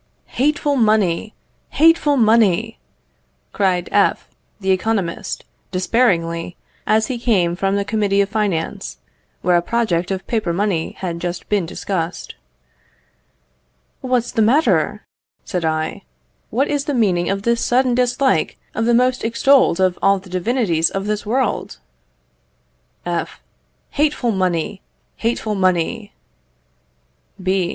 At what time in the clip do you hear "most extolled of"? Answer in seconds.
18.95-19.99